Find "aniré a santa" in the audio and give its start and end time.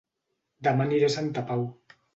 0.89-1.47